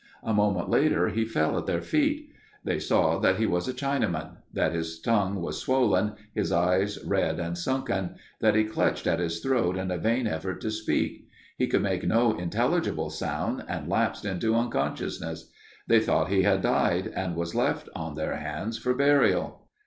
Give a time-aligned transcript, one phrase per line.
[0.23, 2.31] A moment later he fell at their feet.
[2.63, 6.97] They saw then that he was a Chinaman; that his tongue was swollen, his eyes
[7.05, 11.27] red and sunken; that he clutched at his throat in a vain effort to speak.
[11.55, 15.51] He could make no intelligible sound and lapsed into unconsciousness.
[15.87, 19.67] They thought he had died and was left on their hands for burial.